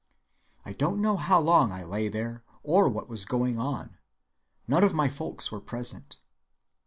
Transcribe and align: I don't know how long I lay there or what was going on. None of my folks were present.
I 0.65 0.73
don't 0.73 0.99
know 0.99 1.15
how 1.15 1.39
long 1.39 1.71
I 1.71 1.83
lay 1.83 2.07
there 2.07 2.43
or 2.63 2.89
what 2.89 3.07
was 3.07 3.23
going 3.23 3.59
on. 3.59 3.99
None 4.67 4.83
of 4.83 4.95
my 4.95 5.09
folks 5.09 5.51
were 5.51 5.61
present. 5.61 6.17